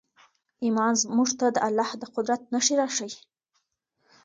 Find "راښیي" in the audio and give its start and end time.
2.79-3.17